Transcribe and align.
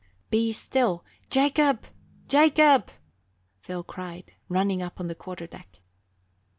"Be 0.31 0.51
still! 0.51 1.05
Jacob, 1.29 1.83
Jacob!" 2.27 2.89
Phil 3.59 3.83
cried, 3.83 4.31
running 4.49 4.81
up 4.81 4.99
on 4.99 5.05
the 5.05 5.13
quarter 5.13 5.45
deck. 5.45 5.79